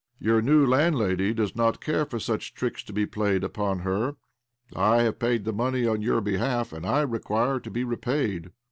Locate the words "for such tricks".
2.07-2.81